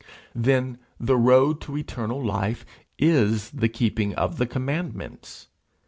Then 0.33 0.79
the 0.99 1.15
road 1.15 1.61
to 1.61 1.77
eternal 1.77 2.25
life 2.25 2.65
is 2.97 3.51
the 3.51 3.69
keeping 3.69 4.15
of 4.15 4.39
the 4.39 4.47
commandments! 4.47 5.49